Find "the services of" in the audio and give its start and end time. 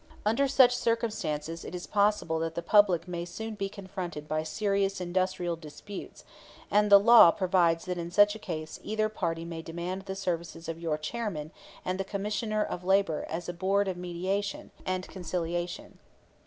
10.07-10.79